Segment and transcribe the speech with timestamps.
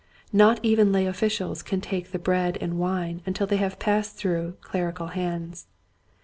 [0.33, 4.57] Not even lay officials can take the bread and wine until they have passed through
[4.63, 5.67] cler ical hands.